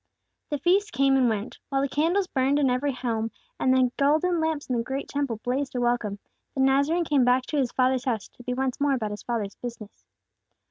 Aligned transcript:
The 0.49 0.57
feast 0.57 0.93
came 0.93 1.15
and 1.15 1.29
went. 1.29 1.59
While 1.69 1.83
the 1.83 1.87
candles 1.87 2.25
burned 2.25 2.57
in 2.57 2.71
every 2.71 2.91
home, 2.91 3.29
and 3.59 3.71
the 3.71 3.91
golden 3.97 4.39
lamps 4.41 4.65
in 4.67 4.75
the 4.75 4.81
great 4.83 5.07
Temple 5.07 5.39
blazed 5.43 5.75
a 5.75 5.79
welcome, 5.79 6.17
the 6.55 6.61
Nazarene 6.63 7.05
came 7.05 7.23
back 7.23 7.43
to 7.49 7.57
His 7.57 7.71
Father's 7.71 8.05
house, 8.05 8.27
to 8.27 8.41
be 8.41 8.55
once 8.55 8.81
more 8.81 8.93
about 8.95 9.11
His 9.11 9.21
Father's 9.21 9.53
business. 9.53 10.03